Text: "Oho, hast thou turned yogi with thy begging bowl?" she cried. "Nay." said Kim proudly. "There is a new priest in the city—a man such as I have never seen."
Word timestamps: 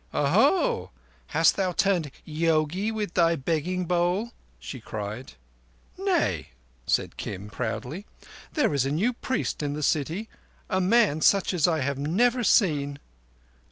"Oho, 0.15 0.89
hast 1.27 1.55
thou 1.57 1.73
turned 1.73 2.09
yogi 2.25 2.91
with 2.91 3.13
thy 3.13 3.35
begging 3.35 3.85
bowl?" 3.85 4.31
she 4.57 4.79
cried. 4.81 5.33
"Nay." 5.95 6.47
said 6.87 7.17
Kim 7.17 7.51
proudly. 7.51 8.07
"There 8.53 8.73
is 8.73 8.83
a 8.83 8.89
new 8.89 9.13
priest 9.13 9.61
in 9.61 9.73
the 9.73 9.83
city—a 9.83 10.81
man 10.81 11.21
such 11.21 11.53
as 11.53 11.67
I 11.67 11.81
have 11.81 11.99
never 11.99 12.43
seen." 12.43 12.97